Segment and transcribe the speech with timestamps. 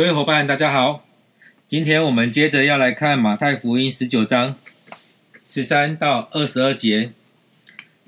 [0.00, 1.04] 各位伙伴，大家好。
[1.66, 4.56] 今天我们接着要来看马太福音十九章
[5.44, 7.12] 十三到二十二节。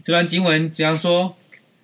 [0.02, 1.36] 这段经文这样说：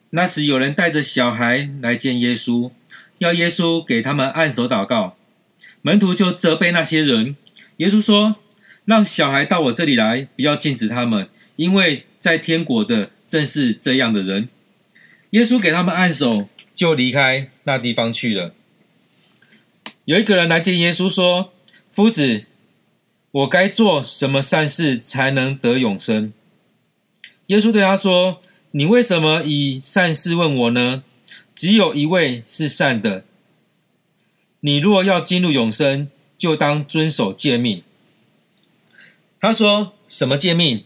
[0.09, 2.71] 那时有人带着小孩来见耶稣，
[3.19, 5.19] 要耶稣给他们按手祷告。
[5.83, 7.37] 门徒就责备那些人。
[7.77, 8.37] 耶稣说
[8.87, 14.49] ：“让小孩到我这里来，不要禁止他们，因为在天国的正是这样的人。”
[15.33, 18.55] 耶稣给他们按手，就离开那地方去了。
[20.09, 21.53] 有一个人来见耶稣，说
[21.93, 22.47] ：“夫子，
[23.31, 26.33] 我该做什么善事才能得永生？”
[27.49, 28.41] 耶稣对他说
[28.73, 31.05] ：“你为什么以善事问我呢？
[31.55, 33.25] 只有一位是善的。
[34.61, 37.83] 你若要进入永生，就当遵守诫命。”
[39.39, 40.85] 他说：“什么诫命？”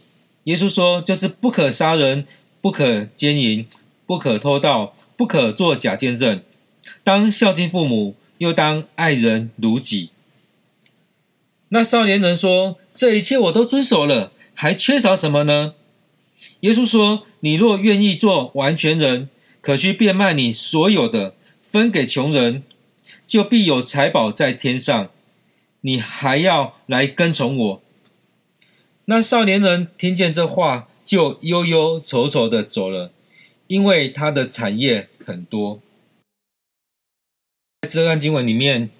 [0.50, 2.26] 耶稣说：“就是不可杀人，
[2.60, 3.68] 不可奸淫，
[4.04, 6.42] 不可偷盗，不可作假见证，
[7.04, 10.10] 当孝敬父母。”又当爱人如己。
[11.68, 15.74] 那少年人说：“这一切我都遵守了，还缺少什么呢？”
[16.60, 19.28] 耶稣说：“你若愿意做完全人，
[19.60, 22.64] 可去变卖你所有的，分给穷人，
[23.28, 25.10] 就必有财宝在天上。
[25.82, 27.82] 你还要来跟从我。”
[29.06, 33.12] 那少年人听见这话，就忧忧愁愁的走了，
[33.68, 35.80] 因为他的产业很多。
[37.88, 38.90] 这段经文里面，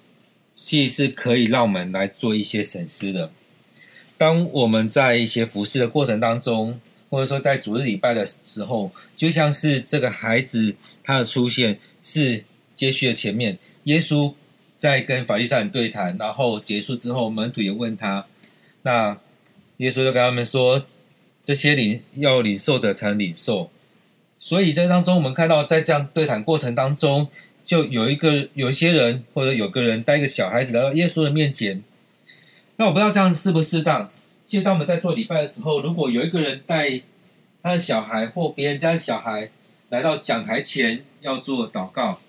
[0.53, 3.31] 其实是可以让我们来做一些审思的。
[4.17, 12.43] 当我们在一些服侍的过程当中，或者说在主日礼拜的时候，就像是这个孩子他的出现是
[12.75, 14.33] 接续的前面，耶稣
[14.75, 18.27] 在跟法利赛人对谈，然后结束之后，门徒也问他，
[18.81, 19.17] 那
[19.77, 20.85] 耶稣就跟他们说，
[21.41, 23.71] 这些领要领受的才能领受。
[24.41, 27.29] 所以在当中，我们看到在这样对谈过程当中。
[27.65, 31.81] 就有一个有一些人，或者有个人带一个小孩子来到耶稣的面前。
[32.75, 34.11] 那我不知道这样适不适当。
[34.45, 37.01] 其实当我们在做礼拜的时候，如果有一个人带
[37.61, 39.49] 他的小孩或别人家的小孩
[39.89, 42.19] 来到讲台前要做祷告，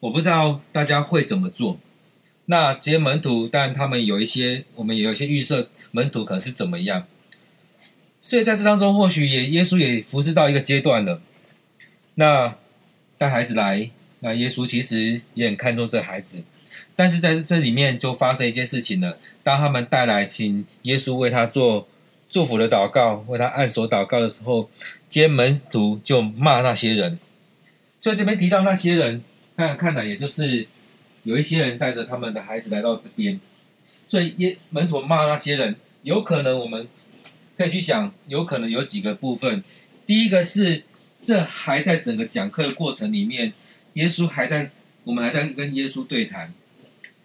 [0.00, 1.78] 我不知道大家会怎么做。
[2.46, 7.06] 那这些门徒，但他们有一些，我们也有一些预设，门徒可能是怎么样。
[8.22, 11.20] 所以在这当中，或许也耶稣也服侍到一个阶段了。
[12.14, 12.56] 那
[13.18, 13.90] 带孩子来。
[14.24, 16.44] 那耶稣其实也很看重这孩子，
[16.94, 19.18] 但是在这里面就发生一件事情了。
[19.42, 21.88] 当他们带来请耶稣为他做
[22.30, 24.70] 祝福的祷告，为他按手祷告的时候，
[25.08, 27.18] 接门徒就骂那些人。
[27.98, 29.24] 所以这边提到那些人，
[29.56, 30.68] 看看来也就是
[31.24, 33.40] 有一些人带着他们的孩子来到这边，
[34.06, 36.86] 所以耶门徒骂那些人，有可能我们
[37.58, 39.64] 可以去想，有可能有几个部分。
[40.06, 40.84] 第一个是
[41.20, 43.52] 这还在整个讲课的过程里面。
[43.94, 44.70] 耶稣还在，
[45.04, 46.52] 我们还在跟耶稣对谈。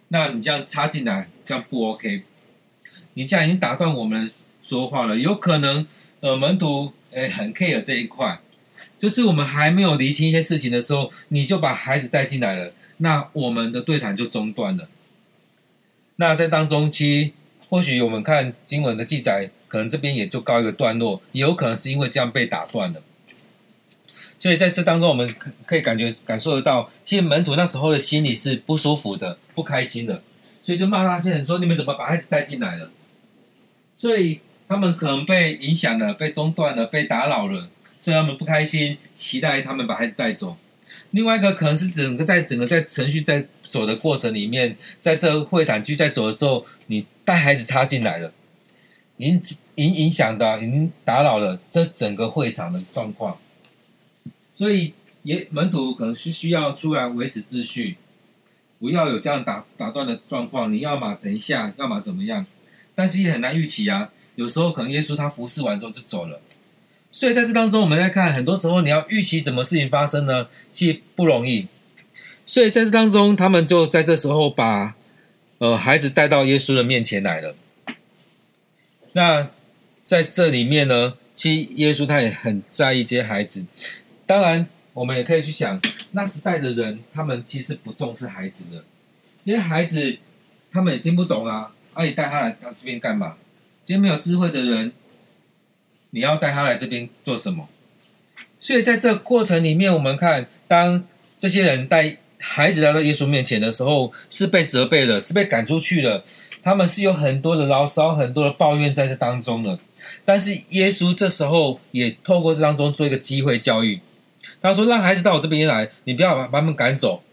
[0.10, 2.24] 那你这样插进来，这样不 OK？
[3.14, 4.30] 你这样已经打断我们
[4.62, 5.18] 说话了。
[5.18, 5.86] 有可能，
[6.20, 8.40] 呃，门徒诶很 care 这一块，
[9.00, 14.88] 就是我们还没有理清一些事情的时候，你就把孩子带进来了，那我们的对谈就中断了。
[16.18, 17.34] 那在当中期，
[17.70, 23.02] 或许我们看经文的记载，可能这边也就告一个段落，也有可能是因为这样被打断了。
[24.40, 30.22] 所以在这当中，我们可可以感觉感受得到，其实门徒那时候的心里是不舒服的、不开心的，
[30.62, 32.92] 所以就骂那些人说：“你们怎么把孩子带进来了？”
[33.98, 37.68] 所以他们可能被影响了、被中断了、被打扰了，
[38.00, 40.56] 所以他们不开心，期待他们把孩子带走。
[41.12, 48.32] 另外一个可能是整个在整个在程序在走的过程里面，在这个会谈区在走的时候，你带孩子插进来了，
[49.18, 49.42] 影
[49.76, 53.36] 影影响的、已经打扰了这整个会场的状况。
[54.58, 57.96] 所以也门徒可能是需要出来维持秩序，
[58.80, 60.74] 不要有这样打打断的状况。
[60.74, 62.44] 你要么等一下，要么怎么样？
[62.96, 64.10] 但是也很难预期啊。
[64.34, 66.42] 有时候可能耶稣他服侍完之后就走了。
[67.12, 70.48] 所以在这当中，我们在看，很多时候你要预期什么事情发生呢？
[70.72, 71.68] 其实不容易。
[72.44, 74.96] 所以在这当中，他们就在这时候把
[75.60, 77.56] 呃孩子带到耶稣的面前来了。
[79.14, 79.50] 那
[80.04, 83.66] 在这里面呢，其实耶稣他也很在意这些孩子。
[84.28, 85.82] 当然，我们也可以去想，
[86.12, 88.84] 那时代的人，他们其实不重视孩子的。
[89.44, 90.20] 这些孩子，
[90.72, 91.72] 他们也听不懂啊。
[91.94, 93.36] 啊，你带他来到这边干嘛？
[93.86, 94.92] 这些没有智慧的人，
[96.12, 97.70] 你要带他来这边做什么？
[98.60, 101.04] 所以在这个过程里面，我们看，当
[101.40, 106.26] 这些人带孩子来到耶稣面前的时候，是被责备了，是被赶出去了。
[106.62, 109.80] 他们是有很多的牢骚，很多的抱怨在这当中了。
[110.26, 114.02] 但是耶稣这时候也透过这当中做一个机会教育。
[114.62, 117.24] 他说：“让孩子到我这边来，你不要把他们赶走，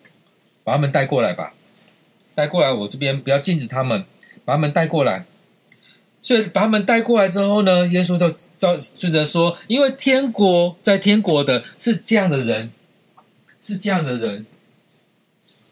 [0.62, 1.54] 把他们带过来吧。”
[2.34, 4.04] 带过来我这边，不要禁止他们，
[4.44, 5.24] 把他们带过来。
[6.20, 12.72] 所以把他们带过来之后呢，耶稣就照顺着说，因为天国在天国的是这样的人，
[13.60, 14.46] 是这样的人。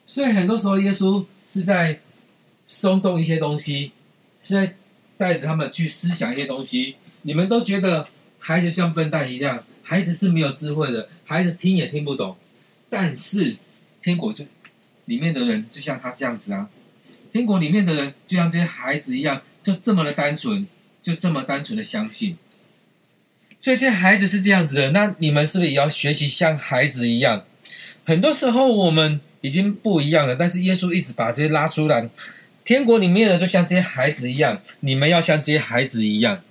[0.07, 1.99] 所以很多时候耶稣是在
[2.67, 3.93] 松动一些东西，
[4.41, 4.77] 是在
[5.17, 6.97] 带着他们去思想一些东西。
[7.23, 8.07] 你们都觉得
[8.39, 12.37] 孩子像笨蛋一样，孩子是没有智慧的，孩子听也听不懂。
[12.89, 13.57] 但是
[14.01, 14.45] 天国就
[15.07, 16.69] 里面的人就像他这样子啊，
[17.33, 19.43] 天国里面的人就像这些孩子一样。
[19.63, 20.67] 就这么的单纯，
[21.01, 22.37] 就这么单纯的相信，
[23.61, 24.91] 所以这些孩子是这样子的。
[24.91, 27.45] 那你们是不是也要学习像孩子一样？
[28.05, 32.11] 很多时候我们已经不一样了，但是耶稣一直把这些拉出来。
[32.65, 36.43] 天国里面的就像这些孩子一样，你们要像这些孩子一样。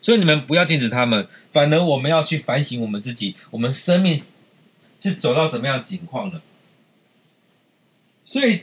[0.00, 4.22] 所以你们不要禁止他们，反而我们要去反省我们自己，我们生命
[5.00, 6.42] 是走到怎么样情况了。
[8.24, 8.60] 所以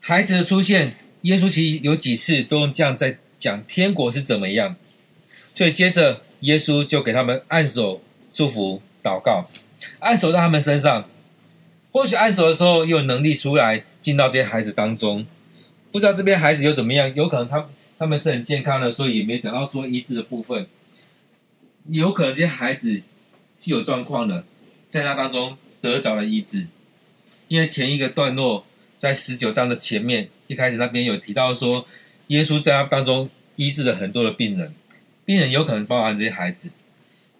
[0.00, 0.96] 孩子的出现。
[1.24, 4.76] 耶稣其实有几次都用这样在讲天国是怎么样，
[5.54, 9.48] 所以接着耶稣就给他们按手祝福祷告，
[10.00, 11.08] 按手在他们身上，
[11.92, 15.24] 或许按手的时候有能力出来进到这些孩子当中，
[15.90, 17.66] 不知道这边孩子又怎么样，有可能他
[17.98, 20.66] 他们是很健康的，所以也没讲到说医治的部分，
[21.88, 23.02] 有可能这些孩子
[23.58, 24.44] 是有状况的，
[24.88, 26.66] 在那当中得着了医治，
[27.48, 28.64] 因为前一个段落。
[28.96, 31.86] 在十九章的前面，一开始那边有提到说，
[32.28, 34.72] 耶稣在他当中医治了很多的病人，
[35.26, 36.70] 病人有可能包含这些孩子，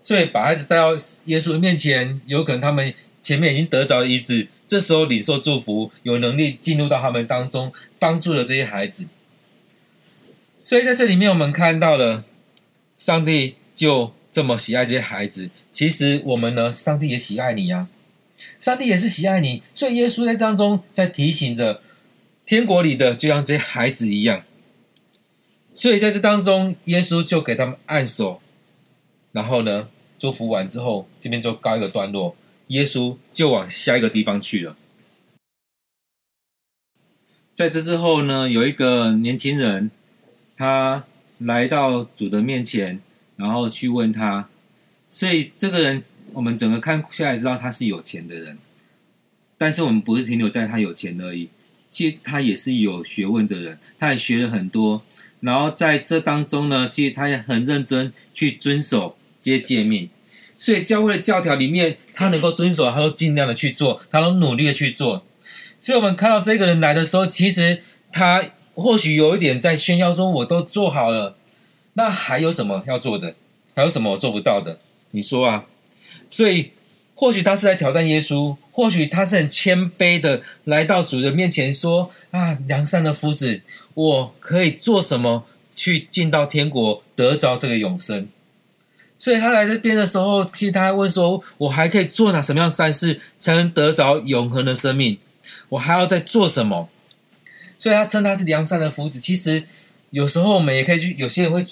[0.03, 0.91] 所以把孩子带到
[1.25, 2.93] 耶稣的面前，有可能他们
[3.23, 9.07] 前面已经得着了医治，这时候领受祝福，有能力进入到他们当中，帮助了这些孩子。
[10.65, 12.25] 所以在这里面，我们看到了
[12.97, 17.89] 上帝就这么喜爱这些孩子，其实我们呢，上帝也喜爱你呀、
[18.59, 21.83] 上帝也是喜爱你，所以耶稣在当中在提醒着
[22.47, 24.43] 天国里的，就像这些孩子一样。
[25.75, 28.41] 所以在这当中，耶稣就给他们按手，
[29.33, 29.89] 然后呢，
[30.19, 32.37] 祝福完之后，这边就告一个段落，
[32.69, 34.77] 耶稣就往下一个地方去了。
[37.55, 39.91] 在这之后呢，有一个年轻人，
[40.57, 41.05] 他
[41.39, 43.01] 来到主的面前，
[43.37, 44.49] 然后去问他，
[45.09, 46.03] 所以这个人。
[46.33, 48.59] 我们整个看下来知道他是有钱的人，
[49.57, 51.49] 但是我们不是停留在他有钱而已，
[51.89, 55.05] 其实他也是有学问的人，他也学了很多。
[55.39, 60.11] 然后在这当中呢，其实他也很认真去遵守这些诫命，
[60.59, 65.25] 所以教会的教条里面，他能够遵守，他都尽量的去做，他都努力的去做。
[65.81, 67.81] 所以我们看到这个人来的时候，其实
[68.11, 71.37] 他或许有一点在炫耀说：“我都做好了，
[71.95, 73.35] 那还有什么要做的？
[73.75, 74.79] 还有什么我做不到的？
[75.13, 75.65] 你说啊？”
[76.29, 76.73] 所以，
[77.15, 83.61] 或许他是在挑战耶稣，或许他是很谦卑的来到主人面前说：“啊，良善的夫子，
[83.95, 88.29] 我可以做什么去进到天国，得着这个永生？”
[89.17, 95.19] 所以他来这边的时候，其实他问说：“我还可以做哪什么样善事，才能得着永恒的生命？
[95.69, 96.89] 我还要再做什么？”
[97.85, 99.21] 所以他称他是良善的夫子。
[99.21, 99.63] 其实
[100.09, 101.67] 有时候我们也可以去，有些人会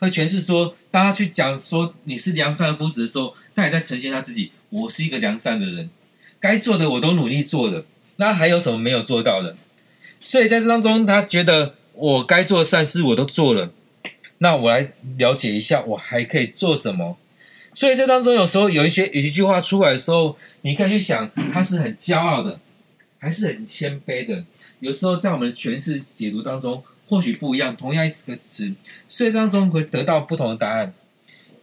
[0.00, 3.32] 会诠释说，当他去讲说你是良善的夫子的时候。
[3.56, 5.88] 他也在呈现他自己，我是一个良善的人，
[6.40, 7.84] 该做的我都努力做了，
[8.16, 9.56] 那还有什么没有做到的？
[10.20, 13.70] 所以在这当中，他觉得我该做的善事我都做了，
[14.38, 17.16] 那我来了解一下，我还可以做什么？
[17.74, 22.58] 所以这当中有时候有一些有一句话出来的时候，你可以去想，他是很骄傲的，
[23.20, 24.44] 还是很谦卑的？
[24.80, 28.72] 有时候在我们诠释解读当中，或许不一样，同样一个词，
[29.08, 30.92] 所以当中会得到不同的答案。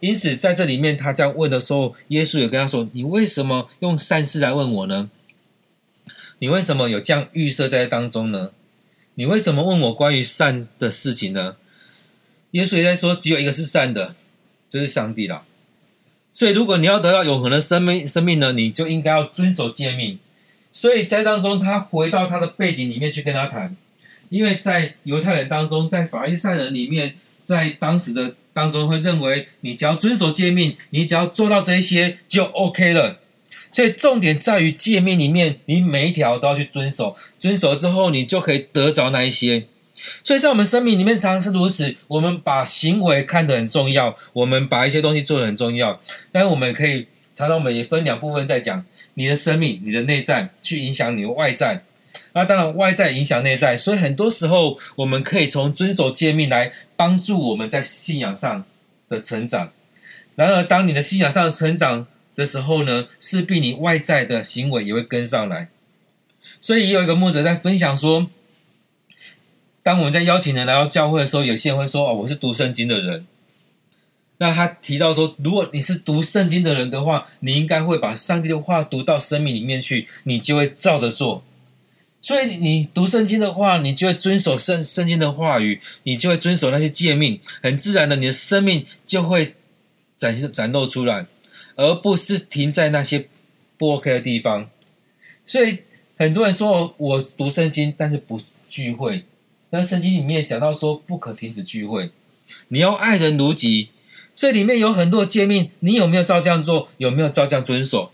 [0.00, 5.08] 因此，在这里面，他这样问的时候，耶稣也跟他说：“你为什么用善事来问我呢？
[6.40, 8.50] 你为什么有这样预设在当中呢？
[9.14, 11.54] 你为什么问我关于善的事情呢？”
[12.50, 14.16] 耶稣也在说：“只有一个是善的，
[14.68, 15.44] 就是上帝了。
[16.32, 20.18] 所以，如果你要得到永恒的生命，生命呢，你就应该要遵守诫命。
[20.72, 23.76] 所以在当中，他回到他的背景里面去跟他谈，
[24.30, 27.14] 因为在犹太人当中，在法利赛人里面，
[27.44, 28.34] 在当时的。
[28.54, 33.18] 当中会认为，你只要遵守诫命，你只要做到这些就 OK 了。
[33.70, 37.16] 所以重点在于诫命里面，你每一条都要去遵守。
[37.40, 39.64] 遵守之后，你就可以得着那一些。
[40.22, 41.96] 所以在我们生命里面，常常是如此。
[42.08, 45.98] 我们把行为看得很重要，我们把一些东西做得很重要。
[46.30, 51.82] 但是我们可以常常我们也分两部分在讲：你的生命、你的内在去影响你的外在。
[52.34, 58.64] 那当然，外在影响内在，所以很多时候我们可以从遵守诫命来帮助我们在信仰上
[59.08, 59.70] 的成长。
[60.34, 65.68] 然而，当你的信仰上成长的时候呢，势必你外在的行为也会跟上来。
[66.60, 68.26] 所以也有一个牧者在分享说，
[69.82, 73.26] 当我们在邀请人来到教会的时候，有些人会说：“哦，我是读圣经的人。”
[74.42, 81.44] 那他提到说，如果你是读圣经的人的话，你应该会把上帝的话读到生命里面去，你就会照着做。
[82.20, 89.54] 所以你读圣经的话，你就会遵守圣圣经的话语，你就会遵守那些诫命，很自然的，你的生命就会
[90.18, 91.24] 展现展露出来，
[91.76, 93.28] 而不是停在那些
[93.78, 94.68] 不 OK 的地方。
[95.46, 95.78] 所以
[96.18, 99.24] 很多人说我读圣经，但是不聚会。
[99.70, 102.10] 那圣经里面讲到说不可停止聚会，
[102.66, 103.90] 你要爱人如己。
[104.34, 106.88] 所以里面有很多诫命，你有没有照这样做？
[106.98, 108.12] 有没有照这样遵守？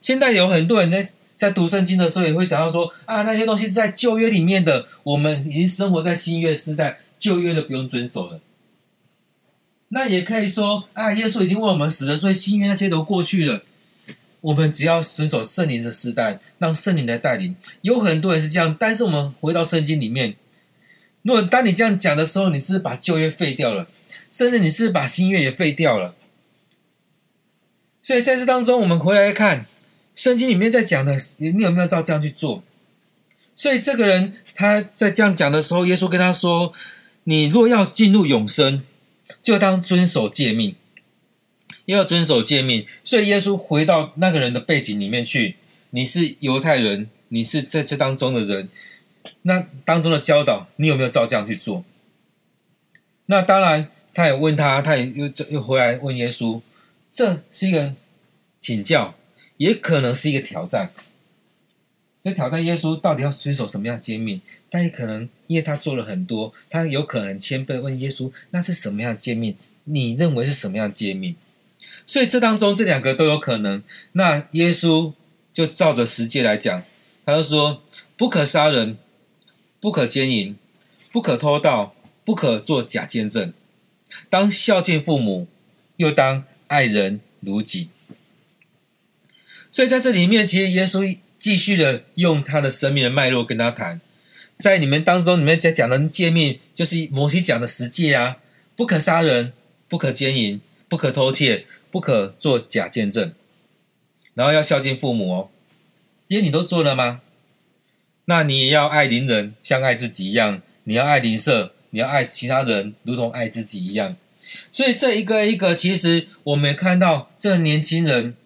[0.00, 8.40] 现在有很多人在在读圣经的时候也会讲到说啊，那些东西是在旧约里面的，我们已经生活在新约时代，旧约的不用遵守了。
[9.88, 13.62] 那也可以说啊，耶稣已经为我们死了，所以新约那些都过去了。
[14.42, 17.54] 我们只要遵守圣灵的时代，让圣灵来带领。
[17.82, 20.36] 有很多人是这样，但是我们回到圣经里面，
[21.22, 23.86] 如果当你这样讲的时候，你是把旧约废掉了？
[24.30, 26.14] 甚至你是把新约也废掉了，
[28.00, 29.66] 所以在这当中，我们回来看
[30.14, 32.62] 圣经里面在讲的，你有没有照这样去做？
[33.56, 36.72] 所以这个人他在这样讲的时候，耶稣跟他说
[37.24, 38.84] ：“你若要进入永生，
[39.42, 40.76] 就当遵守诫命，
[41.86, 45.56] 又要遵守诫命。”所以耶稣回到那个人的背景里面去，
[45.90, 48.68] 你是犹太人，你是在这当中的人，
[49.42, 51.84] 那当中的教导，你有没有照这样去做？
[53.26, 53.88] 那当然。
[54.12, 56.60] 他也问他，他也又又回来问耶稣，
[57.12, 57.94] 这是一个
[58.60, 59.14] 请教，
[59.56, 60.90] 也可能是一个挑战。
[62.20, 64.42] 所以挑战耶稣到底要遵守什么样的诫命？
[64.68, 69.56] 但也可能因为他做了很多，他有可能谦卑问耶稣，那是什么样的诫命？
[69.84, 71.36] 你认为是什么样的诫命？
[72.04, 73.80] 所以这当中这两个都有可能。
[74.12, 75.12] 那耶稣
[75.54, 76.82] 就照着实际来讲，
[77.24, 77.84] 他就说：
[78.16, 78.98] 不可杀人，
[79.80, 80.56] 不可奸淫，
[81.10, 81.94] 不可偷盗，
[82.24, 83.52] 不可作假见证。
[84.28, 85.46] 当孝敬父母，
[85.96, 87.88] 又当爱人如己。
[89.72, 94.00] 所以在这里面，其实耶稣继续的用他的生命的脉络跟他谈。
[94.58, 98.36] 在你们当中，你们在讲的诫命，就是摩西讲的十诫啊：
[98.76, 99.54] 不可杀人，
[99.88, 103.32] 不可奸淫，不可偷窃，不可做假见证。
[104.34, 105.50] 然后要孝敬父母哦，
[106.28, 107.22] 因为你都做了吗？
[108.26, 110.62] 那你也要爱邻人，像爱自己一样。
[110.84, 111.72] 你要爱邻舍。
[111.92, 114.16] 你要爱其他人，如同爱自己一样。
[114.70, 118.36] 所以这一个一个，其实我们看到这个年轻人，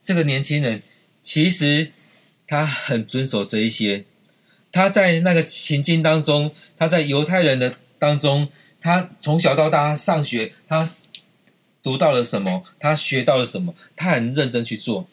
[0.00, 0.82] 这个年轻人
[1.22, 1.92] 其实
[2.48, 4.06] 他很遵守这一些。
[4.72, 8.48] 他在那个情境当中，他在犹太人的当中，
[8.80, 10.84] 他从小到大上学，他
[11.84, 12.64] 读到了什么？
[12.80, 13.72] 他学到了什么？
[13.94, 15.06] 他很认真去做。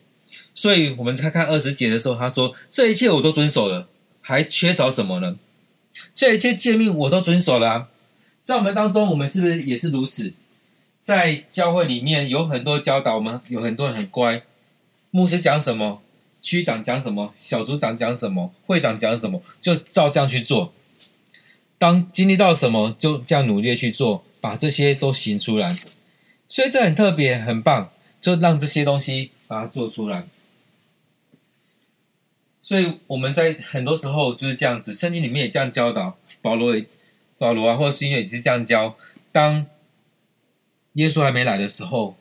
[0.55, 3.87] 所以我们在看二十节的时候，他说：“这一切我都遵守了，
[4.27, 5.37] 还缺少什么呢？”
[6.13, 7.87] 这一切诫命我都遵守了啊，
[8.43, 10.33] 在我们当中，我们是不是也是如此？
[10.99, 14.43] 在教会里面有很多教导，我们有很多人很乖。
[15.11, 16.01] 牧师讲什么，
[16.41, 20.73] 区长讲什么，小组长讲什么，会长讲什么，就照这样去做。
[21.77, 25.77] 当经历到什么，就这样努力去做，把这些都行出来。
[26.49, 27.89] 所以这很特别，很棒，
[28.21, 30.27] 就让这些东西把它做出来。
[32.67, 36.75] 所以我们在很多时候就是这样子，圣经里面也这样教导，保罗，
[37.37, 38.97] 保罗啊，或者是因为也是这样教。
[39.31, 39.65] 当
[40.95, 42.17] 耶稣还没来的时候，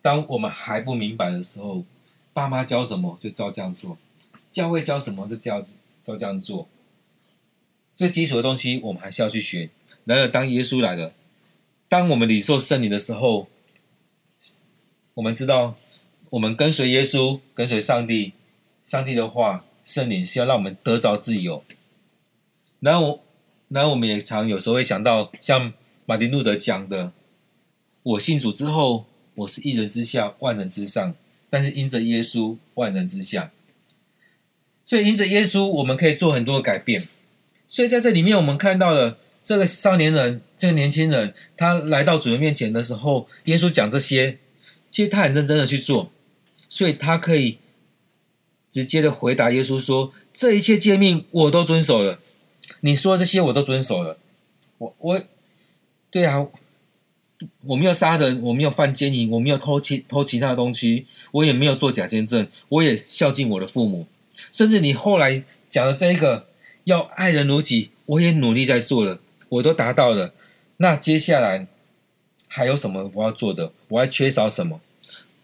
[0.00, 1.84] 当我们还不明白的时候，
[2.32, 3.96] 爸妈教什么就照这样做，
[4.50, 5.62] 教会教什么就照
[6.02, 6.66] 照这样做。
[7.94, 9.70] 最基础的东西我们还是要去学。
[10.06, 11.12] 然而当耶稣来了，
[11.88, 13.46] 当我们领受圣灵的时候，
[15.14, 15.76] 我们知道
[16.30, 18.32] 我们跟随耶稣，跟随上帝。
[18.92, 21.64] 上帝的话，圣灵是要让我们得着自由。
[22.80, 23.22] 然后，
[23.68, 25.72] 然后我们也常有时候会想到，像
[26.04, 27.10] 马丁路德讲的
[28.04, 31.14] ：“我信主之后，我是一人之下，万人之上；
[31.48, 33.50] 但是因着耶稣，万人之下。”
[34.84, 37.02] 所以因着耶稣，我们可以做很多的改变。
[37.66, 44.36] 所以在这里面，我们看到了这个少年人，这个年轻人，他来到主人面前的时候，耶稣讲这些，
[44.90, 46.12] 其实他很认真的去做，
[46.68, 47.56] 所以他可以。
[48.72, 52.18] 直接的回答耶稣说：“这一切诫命我都遵守了，
[52.80, 54.16] 你说这些我都遵守了。
[54.78, 55.22] 我我，
[56.10, 56.46] 对啊，
[57.66, 64.06] 我没有杀人，我没有犯奸淫，我没有偷其偷其他的东西，我也没有做假见证，我也孝敬我的父母。
[64.50, 66.48] 甚至你后来讲的这一个
[66.84, 70.32] 要爱人如己，我也努力在做了，我都达到了。
[70.78, 71.66] 那接下来
[72.48, 73.74] 还有什么我要做的？
[73.88, 74.80] 我还缺少什么？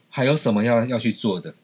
[0.08, 1.54] 还有什么要要去做的？”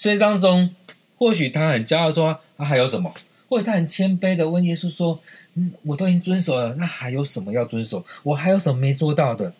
[0.00, 0.74] 所以当中
[1.18, 3.12] 或许他很骄傲说，他还有什么？
[3.50, 5.20] 或者他很谦卑的问耶稣说
[5.52, 8.02] ：“嗯，我都已经遵守了，那还有什么要遵守？
[8.22, 9.52] 我还有什么没做到的？”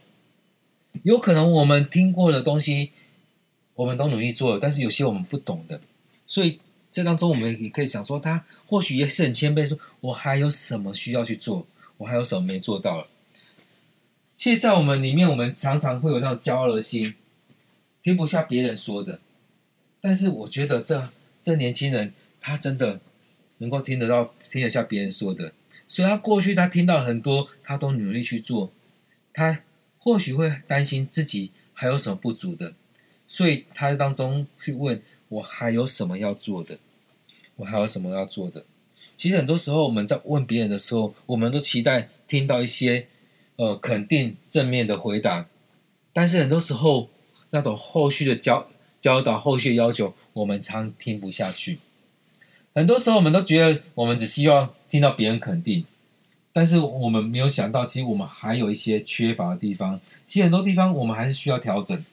[1.04, 2.92] 有可能我们听过的东西，
[3.74, 5.78] 我们都努力做了，但是有些我们不懂的，
[6.26, 6.58] 所以
[6.90, 11.66] 这当中我们也可以想说，他或许也是很谦卑，说：“我还有什么需要去做？
[11.98, 13.06] 我还有什么没做到了？”
[14.34, 17.14] 其实，在我们里面，我们常常会有那种骄傲的心，
[18.02, 19.20] 听不下别人说的。
[20.00, 21.08] 但是，我觉得这
[21.42, 23.00] 这年轻人，他真的。
[23.62, 25.52] 能够听得到、听得下别人说的，
[25.86, 28.72] 所以他过去他听到很多，他都努力去做。
[29.34, 29.60] 他
[29.98, 32.72] 或许会担心自己还有什么不足的，
[33.28, 36.78] 所以他当中去问：我还有什么要做的？
[37.56, 38.64] 我还有什么要做的？
[39.14, 43.08] 其实很多时候我们在问别人的时候，我们都期待听到一些
[43.56, 45.46] 呃肯定、正面的回答，
[46.14, 47.10] 但是很多时候
[47.50, 48.66] 那种后续的交
[49.00, 51.78] 教导、后续要求，我们常听不下去。
[52.74, 55.84] 很多时候，我们都觉得我们只希望听到别人肯定，
[56.52, 60.00] 但是我们没有想到，其实我们还有一些缺乏的地方。
[60.24, 62.04] 其实很多地方我们还是需要调整。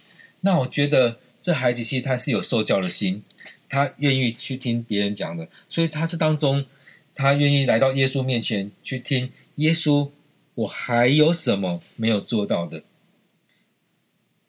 [0.42, 3.22] 那我觉得这孩子其实他是有受教的心，
[3.70, 6.66] 他愿意去听别人讲的，所以他这当中，
[7.14, 10.10] 他愿意来到耶稣面前去听耶稣，
[10.56, 12.84] 我还有什么没有做到的？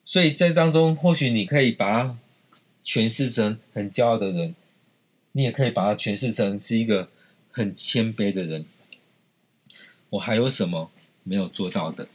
[0.04, 2.16] 所以在当中，或许你可以把
[2.88, 4.54] 诠释成很骄傲的人。
[5.32, 7.10] 你也可以把它诠释成是一个
[7.50, 8.64] 很谦卑的人。
[10.08, 10.90] 我还有什么
[11.22, 12.08] 没有做到的？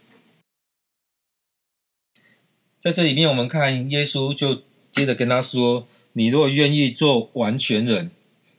[2.80, 8.10] 在这里面，我们看耶稣就接着跟他说：“你若愿意做完全人，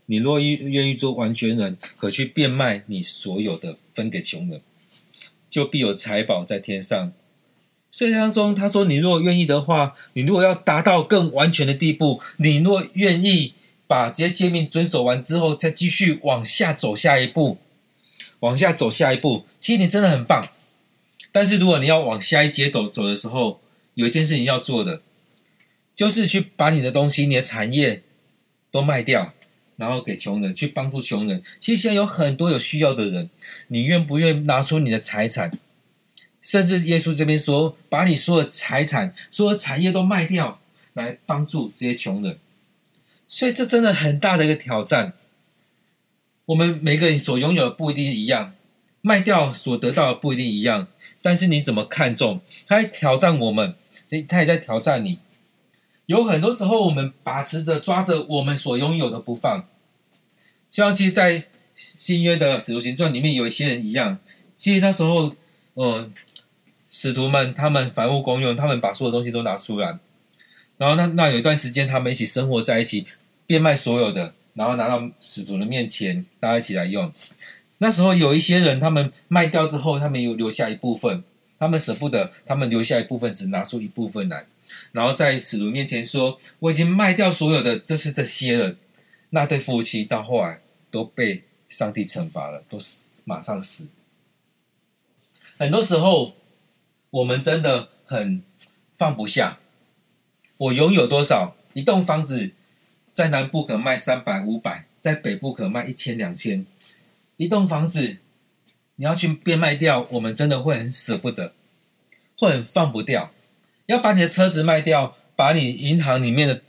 [0.06, 4.62] 你若愿愿意做完全人，可去变卖你所有的，分给穷人，
[5.50, 7.12] 就必有财宝在天上。”
[7.96, 13.54] 所以当中他说：“你如果愿意的话，你如果要达到更完全的地步，你若愿意。”
[13.88, 17.60] 把这些诫命遵守完之后，再继续往下走下一步，
[18.40, 19.46] 往下走下一步。
[19.60, 20.44] 其实你真的很棒，
[21.32, 23.62] 但是如果你要往下一阶走走的时候，
[23.94, 25.04] 有一件事情要做的，
[25.96, 28.02] 就是去把你的东西、你的产业
[28.72, 29.36] 都卖掉，
[29.76, 31.44] 然后给穷人，去帮助穷人。
[31.60, 33.30] 其实现在有很多有需要的人，
[33.68, 35.52] 你愿不愿意拿出你的财产？
[36.46, 40.62] 甚至耶稣这边说，把你所有财产、所有产业都卖掉，
[40.94, 42.38] 来帮助这些穷人。
[43.28, 45.14] 所以这真的很大的一个挑战。
[46.46, 48.54] 我们每个人所拥有的不一定一样，
[49.02, 50.88] 卖掉所得到的不一定一样，
[51.20, 52.40] 但是你怎么看重？
[52.68, 53.74] 他在挑战我们，
[54.30, 55.18] 他也在挑战你。
[56.06, 59.68] 有很多时候，我们把持着、抓着我们所拥有的不放，
[60.70, 61.42] 就像其实，在
[61.76, 64.20] 新约的使徒行传里面，有一些人一样。
[64.56, 65.36] 其实那时候，
[65.74, 66.14] 嗯，
[66.98, 70.00] 使徒们他们凡物公用，他们把所有东西都拿出来，
[70.78, 73.06] 然后那那有一段时间，他们一起生活在一起。
[73.48, 77.14] 变卖所有的，然后拿到使徒的面前，大家一起来用。
[77.78, 81.24] 那时候有一些人，他们卖掉之后，他们有留下一部分，
[81.60, 84.48] 他们舍不得，他们留下一部分，只拿出一部分来，
[84.94, 88.78] 然后在使徒面前说：“我已经卖掉所有的，这是这些人。”
[89.30, 93.88] 那对夫妻到后来都被上帝惩罚了，都死，马上死。
[95.60, 96.34] 很多时候，
[97.16, 98.44] 我们真的很
[98.98, 99.58] 放不下。
[100.58, 101.56] 我拥有多少？
[101.74, 102.52] 一栋房子。
[103.14, 106.66] 在南部可卖三百五百，在北部可卖一千两千。
[107.38, 108.18] 一栋房子，
[108.98, 111.54] 你要去变卖掉，我们真的会很舍不得，
[112.38, 113.32] 会很放不掉。
[113.86, 116.62] 要把你的车子卖掉，把你银行里面的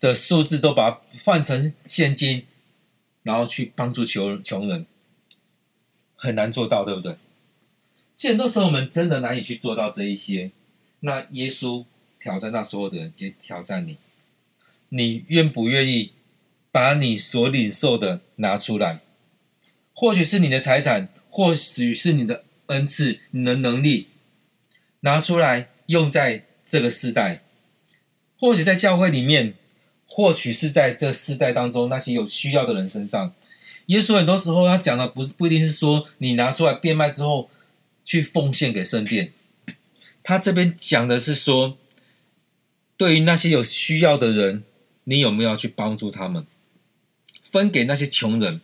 [0.00, 2.46] 的数字都把它换成现金，
[3.22, 4.86] 然后去帮助穷穷人，
[6.16, 7.14] 很难做到，对不对？
[8.20, 10.50] 其实很多时候我们真的难以去做到这一些。
[11.00, 11.86] 那耶稣
[12.20, 13.96] 挑战那所有的人，也挑战你。
[14.90, 16.12] 你愿不愿意
[16.70, 19.00] 把你所领受的拿出来？
[19.94, 24.08] 或许是你的财产，或许是你的恩赐、你的能力，
[25.00, 27.40] 拿出来用在这个世代。
[28.38, 29.54] 或许在教会里面，
[30.04, 33.32] 或许是在这世代当中那些有需要的人身上。
[33.86, 37.48] 耶稣很多时候他讲的不是不一定是说你拿出来变卖之后
[38.10, 39.30] 去奉献给圣殿，
[40.24, 41.78] 他这边讲的是说，
[42.96, 44.64] 对于那些有需要的人。
[45.04, 46.46] 你有没有去帮助他们，
[47.42, 48.60] 分给那些穷人？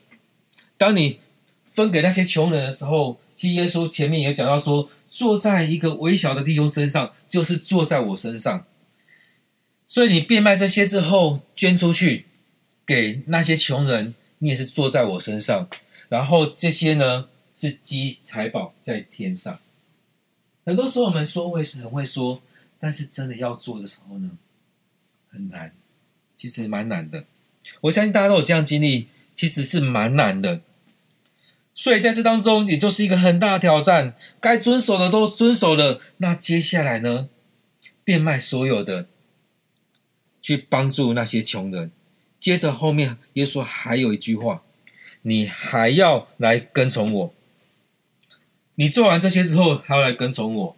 [0.77, 1.19] 当你
[1.73, 8.65] 分给那些穷人的时候，其实耶稣前面也讲到说，坐在一个微小的弟兄身上，就是坐在我身上。
[9.89, 12.27] 所以你变卖这些之后，捐出去
[12.85, 15.69] 给那些穷人，你也是坐在我身上。
[16.09, 19.59] 然后这些呢，是积财宝在天上。
[20.65, 22.43] 很多时候我们说会是很会说，
[22.79, 24.31] 但是真的要做的时候呢，
[25.29, 25.75] 很难。
[26.37, 27.25] 其实蛮难的，
[27.81, 30.61] 我相信大家都有这样经历，其实是蛮难的。
[31.75, 34.15] 所以在这当中，也就是一个很大的挑战。
[34.39, 37.31] 该遵守的都遵守了，那接下来呢？
[38.05, 39.09] 变卖所有的，
[40.43, 41.91] 去帮助那些穷人。
[42.39, 44.63] 接着后面，耶稣还有一句话
[45.23, 47.35] ：“你还要来跟从我。”
[48.77, 50.77] 你做完这些之后，还要来跟从我。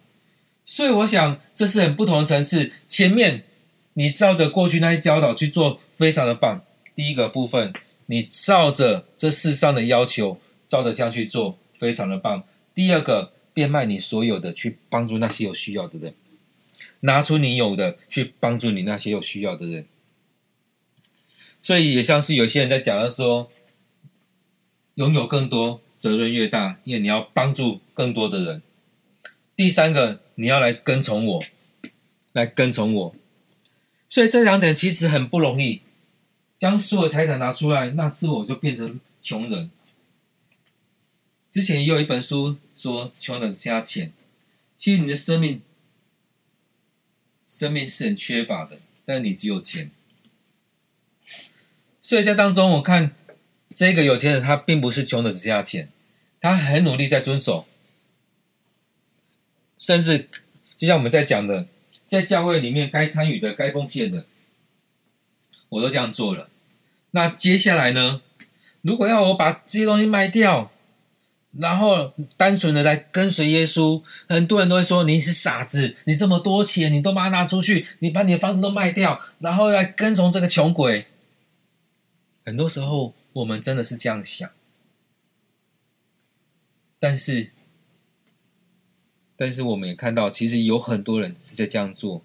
[0.66, 2.72] 所以我想，这是很不同的层次。
[2.88, 3.44] 前面
[3.94, 6.64] 你照着过去那些教导去做，非常的棒。
[6.96, 7.72] 第一个部分，
[8.06, 10.40] 你照着这世上的要求。
[10.68, 12.44] 照着这样去做，非常的棒。
[12.74, 16.14] 第二个，变卖你所有的，去帮助那些有需要的人，
[17.00, 19.86] 拿出你有的去帮助你那些有需要的人。
[21.62, 23.50] 所以也像是有些人在讲的说，
[24.96, 28.62] 拥有更多，责任越大，因为你要帮助更多的人。
[29.54, 31.44] 第三个，你要来跟从我，
[32.32, 33.14] 来跟从我。
[34.08, 35.82] 所以这两点其实很不容易，
[36.58, 39.70] 将所有财产拿出来，那是否就变成穷人？
[41.50, 44.12] 之前也有一本书说，穷人瞎钱。
[44.76, 45.60] 其实你的生命，
[47.44, 49.90] 生命是很缺乏的，但你只有钱。
[52.00, 53.14] 所以在当中，我看
[53.74, 55.90] 这个有钱人，他并不是穷的只剩下钱，
[56.40, 57.66] 他很努力在遵守，
[59.78, 60.28] 甚至
[60.76, 61.66] 就像我们在讲的，
[62.06, 64.24] 在教会里面该参与的、该奉献的，
[65.68, 66.48] 我都这样做了。
[67.10, 68.22] 那接下来呢？
[68.80, 70.70] 如果要我把这些东西卖掉，
[71.58, 81.04] 然后单纯的来跟随耶稣，很多人都会说你是傻子，你这么多钱，你都把它拿出去，你把你的房子都卖掉，然后来跟从这个穷鬼。
[82.44, 84.50] 很多时候我们真的是这样想，
[86.98, 87.52] 但是，
[89.36, 92.24] 但是我们也看到，其实有很多人是在这样做。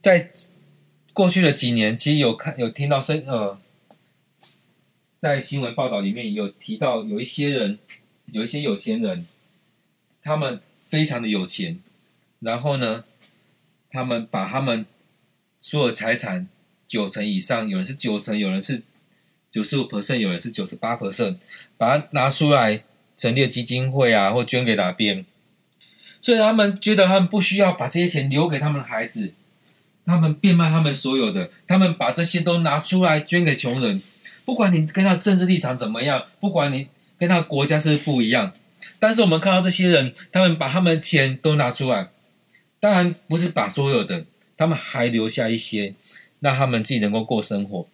[0.00, 0.30] 在
[1.12, 3.60] 过去的几年，其实有看有听到声呃。
[5.18, 7.78] 在新闻报道里面有提到，有一些人，
[8.26, 9.26] 有一些有钱人，
[10.22, 11.80] 他们非常的有钱，
[12.40, 13.04] 然后呢，
[13.90, 14.86] 他们把他们
[15.58, 16.48] 所有财产
[16.86, 18.82] 九成以上，有人是九成，有人是
[19.50, 21.36] 九十五 percent，有人是九十八 percent，
[21.78, 22.82] 把它拿出来
[23.16, 25.24] 成立基金会啊，或捐给哪边，
[26.20, 29.32] 所以他们觉得他们不需要把这些钱留给他们的孩子，
[30.04, 34.02] 他们变卖他们所有的，他们把这些都拿出来捐给穷人。
[34.44, 38.52] 不管你跟他政治立场怎么样，不管你跟他国家是不是不一样，
[38.98, 42.10] 但是我们看到这些人，他们把他们的钱都拿出来，
[42.78, 44.24] 当然不是把所有的，
[44.56, 45.94] 他们还留下一些，
[46.40, 47.88] 让他们自己能够过生活。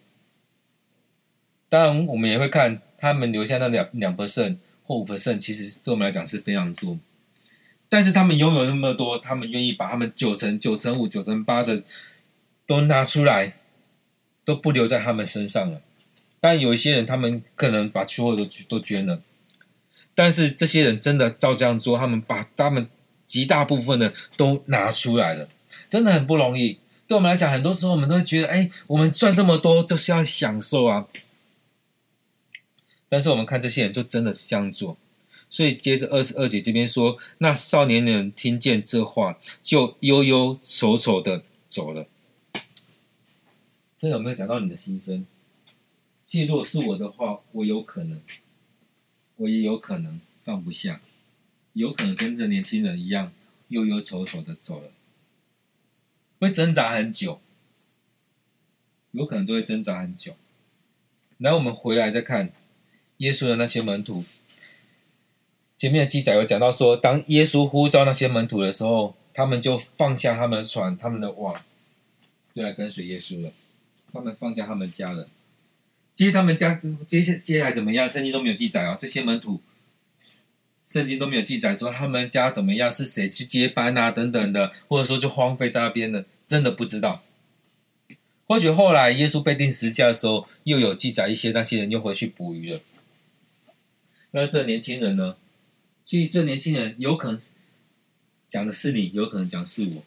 [1.73, 6.99] 当然，我们也会看他们留下那两两 percent 或五 percent，其实对我们来讲是非常多。
[7.89, 11.81] 但是他们拥有那么多，他们愿意把他们九成、九成五、九成八的
[12.67, 13.53] 都拿出来，
[14.45, 15.81] 都不留在他们身上了。
[16.39, 19.19] 但有一些人，他们可能把所有的都捐了，
[20.13, 22.87] 但是这些人真的照这样做，他们把他们
[23.25, 25.49] 极大部分的都拿出来了，
[25.89, 26.77] 真的很不容易。
[27.07, 31.07] 对我们来讲，很多时候我们都会觉得，哎，我们赚这么多就是要享受啊。
[33.13, 34.97] 但是我们看这些人，就真的是这样做。
[35.47, 42.07] 所以接着二十二节这边说，那少年人听见这话，就悠悠愁愁的走了。
[43.95, 45.27] 这有没有讲到你的心声？
[46.25, 48.19] 其实，如果是我的话，我有可能，
[49.35, 50.99] 我也有可能放不下，
[51.73, 53.31] 有可能跟着年轻人一样，
[53.67, 54.89] 悠悠愁愁的走了，
[56.39, 57.39] 会挣扎很久，
[59.11, 60.33] 有可能都会挣扎很久。
[61.37, 62.51] 然后我们回来再看
[63.23, 64.25] 耶稣的那些门徒，
[65.77, 71.55] 前面的记载有讲到说，当耶稣呼召那些门徒的时候，他们就放下他们的船、他们的网，
[72.53, 73.53] 就来跟随耶稣了。
[74.11, 75.25] 他们放下他们家人。
[76.13, 78.07] 其实他们家接下接下来怎么样？
[78.09, 78.97] 圣经都没有记载哦。
[78.99, 79.61] 这些门徒，
[80.85, 87.23] 圣经都没有记载说他们家怎么样，是谁去接班啊，等等的，或者说就荒废在那边的，真的不知道。
[88.45, 92.81] 或许后来耶稣被钉十字架的时候，又有记载一些那些人又回去捕鱼了。
[94.35, 95.35] 那这年轻人呢？
[96.05, 97.39] 其实这年轻人有可能
[98.47, 100.03] 讲的是你，有可能讲是我，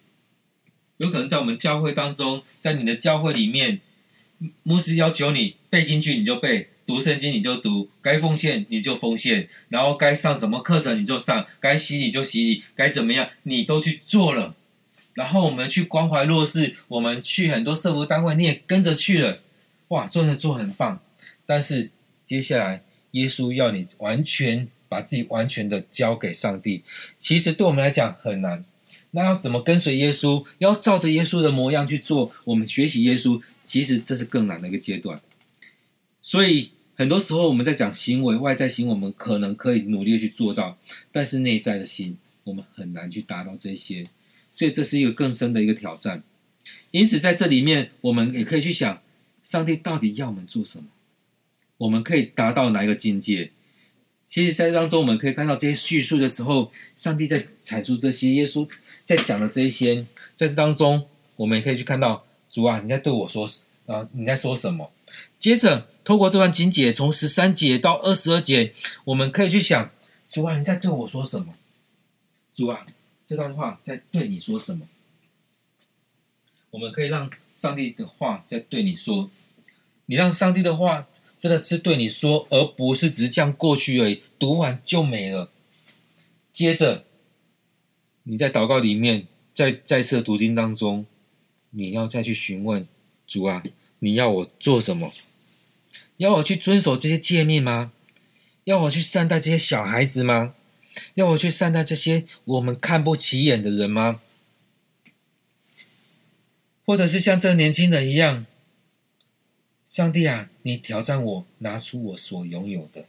[0.98, 3.80] 有可能在我们教会当中，在你的教会里面。
[4.64, 14.54] 牧师要求你背进去，你就背；读圣经你就读；该奉献你就奉献；然后该上什么课程你就上；该洗礼就洗礼；该怎么样你都去做了。
[15.14, 19.40] 然后我们去关怀弱势，我们去很多社福单位，你也跟着去了。
[19.88, 21.00] 哇，做人做很棒。
[21.46, 21.90] 但是
[22.22, 22.82] 接下来
[23.16, 26.82] 耶稣要你完全把自己完全的交给上帝，
[27.18, 28.64] 其实对我们来讲很难。
[29.12, 30.44] 那要怎么跟随耶稣？
[30.58, 32.30] 要照着耶稣的模样去做。
[32.44, 35.20] 我们学习耶稣，其实这是更难的一个阶段。
[36.20, 40.76] 所以很多时候我们在讲行为，外在行为我们可能可以努力去做到，
[41.10, 44.10] 但是内在的心，我们很难去达到这些。
[44.52, 46.22] 所以这是一个更深的一个挑战。
[46.90, 49.00] 因此在这里面，我们也可以去想，
[49.42, 50.84] 上帝到底要我们做什么？
[51.78, 53.52] 我们可以达到哪一个境界？
[54.28, 58.68] 其实，在当中我们可以看到这些叙述的时候，上帝在阐述这些，耶稣
[59.04, 63.48] 在讲的这一些，在这当中，我们也可以去看到主啊，你在对我说
[63.86, 64.90] 啊，你在说什么？
[65.38, 69.90] 接着，透过这段经节，从十三节到二十二节，我们可以去想，
[70.28, 71.54] 主啊，你在对我说什么？
[72.54, 72.84] 主啊，
[73.24, 74.88] 这段话在对你说什么？
[76.70, 79.30] 我们可以让上帝的话在对你说，
[80.06, 81.06] 你让上帝的话。
[81.38, 85.50] 真的是对你说，而不是只是这样过去而已，读完就没了。
[86.52, 87.04] 接着，
[88.24, 91.06] 你在祷告里面，在再次读经当中，
[91.70, 92.88] 你要再去询问
[93.26, 93.62] 主啊，
[93.98, 95.12] 你要我做什么？
[96.16, 97.92] 要我去遵守这些诫命吗？
[98.64, 100.54] 要我去善待这些小孩子吗？
[101.14, 104.22] 要我去善待这些我们看不起眼的人吗？
[106.86, 108.46] 或者是像这年轻人一样？
[109.86, 113.04] 上帝啊，你挑战我，拿出我所拥有的。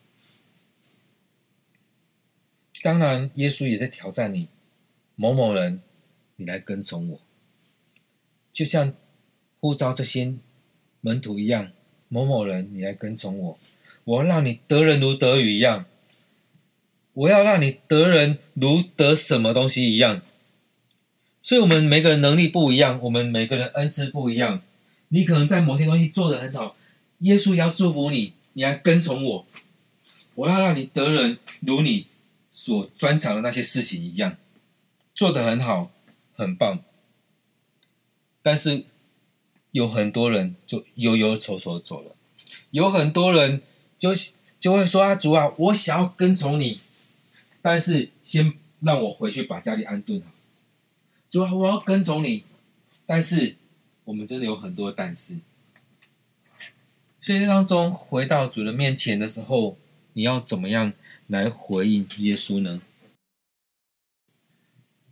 [2.83, 4.47] 当然，耶稣也在挑战你，
[5.15, 5.81] 某某人，
[6.35, 7.19] 你来跟从我。
[8.53, 8.93] 就像
[9.59, 10.35] 呼召这些
[11.01, 11.71] 门徒一样，
[12.09, 13.59] 某某人，你来跟从我。
[14.03, 15.87] 我要让你得人如得鱼一样，
[17.13, 20.21] 我要让你得人如得什么东西一样。
[21.41, 24.61] 所以，我们每个人能力不一样，我们每个人恩赐不一样。
[25.07, 26.75] 你可能在某些东西做得很好，
[27.19, 29.45] 耶稣要祝福你，你要跟从我，
[30.35, 32.07] 我要让你得人如你
[32.51, 34.37] 所专长的那些事情一样，
[35.15, 35.91] 做得很好，
[36.35, 36.79] 很棒。
[38.41, 38.85] 但是
[39.71, 42.15] 有很多人就悠悠愁愁走了，
[42.71, 43.61] 有很多人
[43.97, 44.11] 就
[44.59, 46.79] 就会说：“啊，主啊，我想要跟从你，
[47.61, 50.31] 但是先让我回去把家里安顿好。”
[51.29, 52.43] 主啊，我要跟从你，
[53.05, 53.55] 但是。
[54.07, 55.37] 我们真的有很多但是，
[57.27, 59.77] 所以当中回到主的面前的时候，
[60.13, 60.93] 你要怎么样
[61.27, 62.81] 来回应耶稣呢？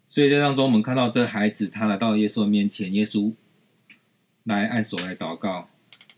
[0.08, 3.34] 所以在当中，我们看到这孩子他来到耶稣的面前，耶稣
[4.45, 5.67] 来按手来祷告。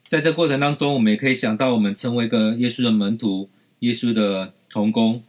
[0.07, 5.23] 在这过程当中，我们也可以想到，我们成为一个耶稣的门徒、耶稣的同工，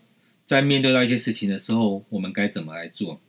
[0.44, 3.22] 在面对到一些事情的时候，我们该怎么来做？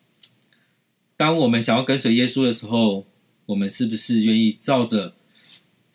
[1.15, 3.06] 当我们想要跟随耶稣的时候，
[3.45, 5.15] 我们是不是愿意照着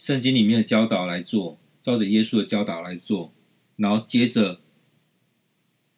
[0.04, 3.32] 圣经里面的教导来做，照着耶稣的教导来做？
[3.76, 4.60] 然后接着，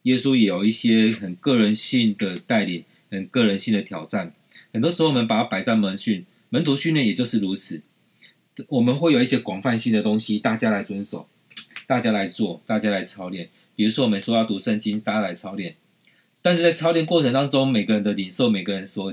[0.02, 4.32] 耶稣也有一些很个人性的带领，很个人性的挑战。
[4.72, 7.82] 很多时候，我们把它摆在门训、门徒训练，也就是如此。
[8.68, 11.28] 我们会有一些广泛性的东西，大家来遵守，
[11.88, 13.48] 大家来做，大家来操练。
[13.74, 15.74] 比如说，我们说要读圣经，大家来操练。
[16.40, 19.12] 但是在操练过程当中，每个人的领受，每个人所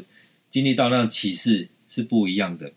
[0.52, 1.70] 经历到那启示。
[1.90, 2.74] 是不一样的，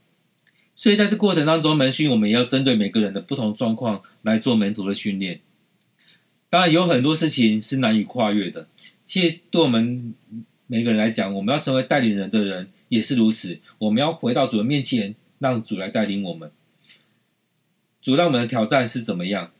[0.76, 5.40] 所以在这过程当中，门训我们也要针对每个人的不同状况来做门徒的训练。
[6.50, 8.68] 当然，有很多事情是难以跨越的。
[9.06, 10.14] 其实，对我们
[10.66, 13.58] 每个人来讲，我们要成为带领人的人也是如此。
[13.78, 16.50] 我们要回到主的面前，让主来带领我们。
[18.02, 19.50] 主让我们的挑战是怎么样？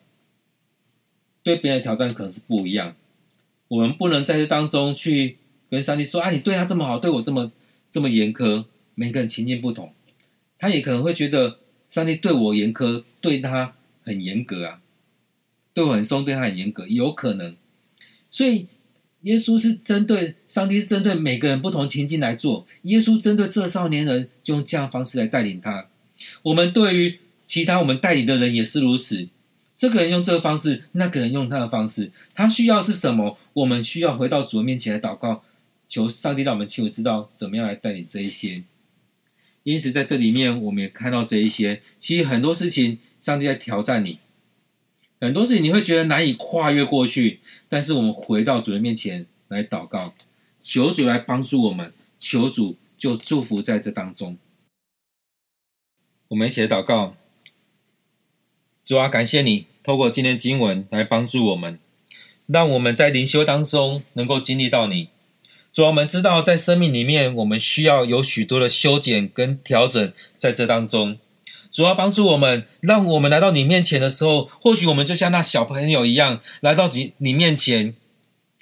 [1.42, 2.94] 对别人挑战可能是不一样。
[3.68, 5.38] 我们不能在这当中去
[5.70, 7.50] 跟上帝说：“啊，你对他这么好，对我这么
[7.90, 9.92] 这么严苛。”每个人情境不同，
[10.58, 11.58] 他也可能会觉得
[11.90, 14.80] 上帝对我严苛，对他很严格啊，
[15.74, 17.54] 对我很松，对他很严格，有可能。
[18.30, 18.66] 所以
[19.22, 22.66] 耶稣是针对上帝，是针对每个人不同情境来做。
[22.82, 25.86] 耶稣针对这少年人，就用这样方式来带领他。
[26.42, 29.28] 我们对于其他我们带领的人也是如此。
[29.76, 33.36] 这个人用这个方式，那个人用他的方式，他需要是什么？
[33.52, 35.42] 我们需要回到主的面前来祷告，
[35.88, 38.62] 求上帝让我们清楚知道怎么样来带领这一些。
[39.66, 41.82] 因此，在这里面，我们也看到这一些。
[41.98, 44.20] 其实很多事情，上帝在挑战你；
[45.20, 47.40] 很多事情，你会觉得难以跨越过去。
[47.68, 50.14] 但是，我们回到主的面前来祷告，
[50.60, 54.38] 求主来帮助我们，求主就祝福在这当中。
[56.28, 57.16] 我们一起来祷告：
[58.84, 61.80] 主啊，感谢你透过今天经文来帮助我们，
[62.46, 65.08] 让我们在灵修当中能够经历到你。
[65.76, 71.18] 主啊，我们知道，在生命里面，我们需要有许多的修剪跟调整，在这当中，
[71.70, 77.94] 主啊，帮助我们，让我们来到你面前的时候，或许我们就像那小朋友一样，来到你你面前，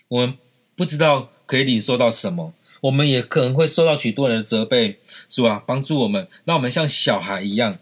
[0.09, 0.37] 我们
[0.74, 4.98] 不知道可以领受到什么，我们也可能会受到许多人的责备，
[5.29, 7.79] 主啊，帮助我们，让我们像小孩一样。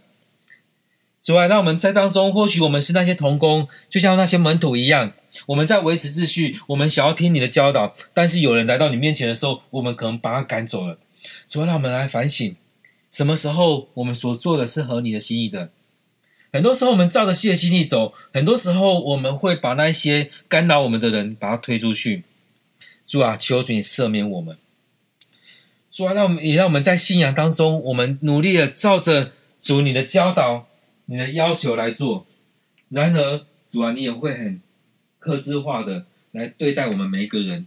[1.22, 5.12] 主啊，让我们在当中，或许我们是那些童工，就像那些门徒一样，
[5.46, 10.98] 我们在维持秩序，我们想要听你的教导，但是有人来到你面前的时候，我们可能把他赶走了。
[11.48, 12.56] 主啊，让我们来反省，
[13.12, 15.70] 什么时候我们所做的是合你的心意的？
[16.52, 22.24] 很多时候我们照着自己的心意走，很多时候我们会把那些干扰我们的人把他推出去。
[23.06, 24.58] 主啊，求主你赦免我们。
[25.88, 29.30] 主啊，让我们也让我们在信仰当中，我们努力的照着
[29.60, 30.66] 主你的教导、
[31.12, 32.26] 你的要求来做。
[32.88, 34.62] 然而，主啊，你也会很
[35.18, 37.66] 克制化的来对待我们每一个人，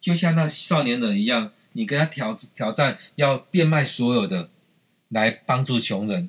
[0.00, 4.48] 就像那少年人一样，你跟他挑挑战，要变卖所有的
[5.08, 6.28] 来帮助穷人。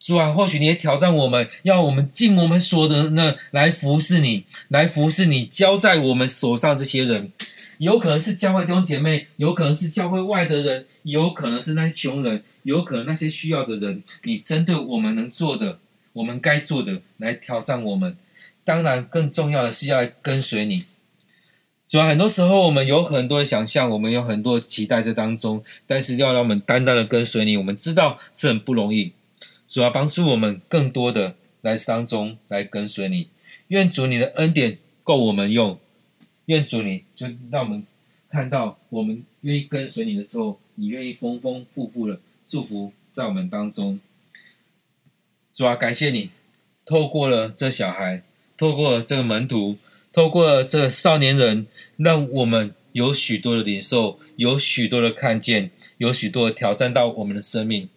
[0.00, 7.32] 主啊，或许你也挑战我们，要我们尽我们所能呢，来服侍你，来服侍你交在我们手上这些人，
[7.78, 14.02] 有可能是教会弟兄姐妹，有可能是教会外的人，有可能是那些穷人，有可能那些需要的人。
[14.24, 15.78] 你针对我们能做的，
[16.12, 18.16] 我们该做的来挑战我们。
[18.64, 20.84] 当然，更重要的是要跟随你。
[21.88, 29.12] 主要，很多时候我们有很多的想象，我们有很多的期待在当中，但是要让我们单单的跟随你，我们知道这很不容易。
[29.68, 33.28] 主要帮助我们更多的来当中来跟随你，
[33.68, 35.80] 愿主你的恩典够我们用，
[36.46, 37.84] 愿主你就让我们
[38.28, 44.00] 看到我们愿意跟随你的时候，你愿意丰丰富富的祝福在我们当中。
[45.54, 46.30] 主啊，感谢你，
[46.84, 48.24] 透过了这小孩，
[48.56, 49.78] 透过了这个门徒，
[50.12, 57.88] 透过了这少年人，让我们有许多的领受，有许多的看见，有许多挑战到我们的生命。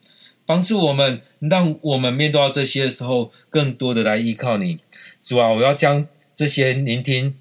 [0.46, 4.78] 帮助我们，让我们面对到这些的时候，更多的来依靠你，
[5.20, 5.52] 主啊！
[5.52, 7.36] 我要将这些聆听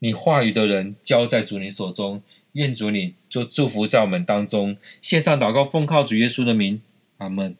[0.00, 2.20] 你话语的人交在主你手中，
[2.52, 4.76] 愿主你就祝福在我们当中。
[5.02, 6.80] 线上祷告，奉靠主耶稣的名，
[7.18, 7.56] 阿门。